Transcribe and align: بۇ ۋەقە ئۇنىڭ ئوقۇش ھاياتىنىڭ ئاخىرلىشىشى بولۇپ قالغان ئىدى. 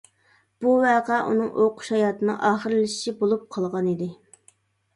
بۇ 0.63 0.71
ۋەقە 0.83 1.19
ئۇنىڭ 1.25 1.51
ئوقۇش 1.65 1.91
ھاياتىنىڭ 1.97 2.41
ئاخىرلىشىشى 2.51 3.17
بولۇپ 3.23 3.47
قالغان 3.59 3.95
ئىدى. 3.95 4.13